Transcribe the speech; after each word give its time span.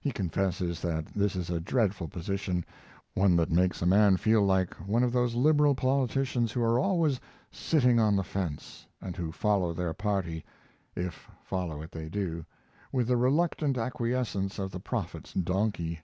He 0.00 0.10
confesses 0.10 0.82
that 0.82 1.06
this 1.14 1.36
is 1.36 1.48
a 1.48 1.60
dreadful 1.60 2.08
position; 2.08 2.64
one 3.14 3.36
that 3.36 3.52
makes 3.52 3.80
a 3.80 3.86
man 3.86 4.16
feel 4.16 4.42
like 4.44 4.74
one 4.84 5.04
of 5.04 5.12
those 5.12 5.36
Liberal 5.36 5.76
politicians 5.76 6.50
who 6.50 6.60
are 6.60 6.76
always 6.76 7.20
"sitting 7.52 8.00
on 8.00 8.16
the 8.16 8.24
fence," 8.24 8.84
and 9.00 9.14
who 9.14 9.30
follow 9.30 9.72
their 9.72 9.92
party, 9.94 10.44
if 10.96 11.30
follow 11.44 11.80
it 11.82 11.92
they 11.92 12.08
do, 12.08 12.44
with 12.90 13.06
the 13.06 13.16
reluctant 13.16 13.78
acquiescence 13.78 14.58
of 14.58 14.72
the 14.72 14.80
prophet's 14.80 15.32
donkey. 15.32 16.00